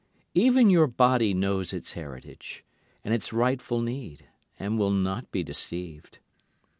[0.33, 2.65] Even your body knows its heritage
[3.03, 4.25] and its rightful need
[4.57, 6.17] and will not be deceived.